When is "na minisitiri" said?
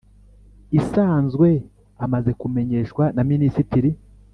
3.15-3.89